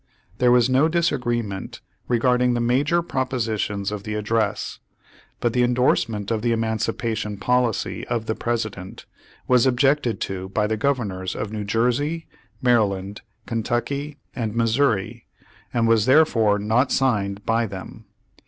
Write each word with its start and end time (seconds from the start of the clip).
There 0.39 0.51
was 0.51 0.67
no 0.67 0.87
disagree 0.87 1.43
ment 1.43 1.79
regarding 2.07 2.55
the 2.55 2.59
major 2.59 3.03
propositions 3.03 3.91
of 3.91 4.01
the 4.01 4.15
address, 4.15 4.79
but 5.39 5.53
the 5.53 5.61
endorsement 5.61 6.31
of 6.31 6.41
the 6.41 6.53
emancipa 6.53 7.15
tion 7.15 7.37
policy 7.37 8.07
of 8.07 8.25
the 8.25 8.33
President 8.33 9.05
was 9.47 9.67
objected 9.67 10.19
to 10.21 10.49
by 10.49 10.65
the 10.65 10.75
governors 10.75 11.35
of 11.35 11.51
New 11.51 11.63
Jersey, 11.63 12.25
Maryland, 12.63 13.21
Ken 13.45 13.61
tucky, 13.61 14.17
and 14.35 14.55
Missouri, 14.55 15.27
and 15.71 15.87
was 15.87 16.07
therefore 16.07 16.57
not 16.57 16.91
signed 16.91 17.45
by 17.45 17.67
them. 17.67 18.05